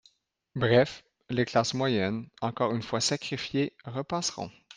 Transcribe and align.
Bref, 0.55 1.03
les 1.29 1.45
classes 1.45 1.75
moyennes, 1.75 2.27
encore 2.41 2.71
une 2.73 2.81
fois 2.81 3.01
sacrifiées, 3.01 3.75
repasseront. 3.85 4.49